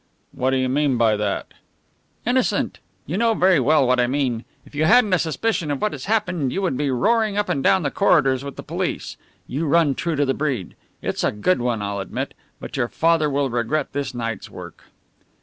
[0.31, 1.53] "What do you mean by that?"
[2.25, 2.79] "Innocent!
[3.05, 4.45] You know very well what I mean.
[4.65, 7.63] If you hadn't a suspicion of what has happened you would be roaring up and
[7.63, 9.15] down the corridors with the police.
[9.45, 10.75] You run true to the breed.
[11.03, 12.33] It's a good one, I'll admit.
[12.59, 14.85] But your father will regret this night's work."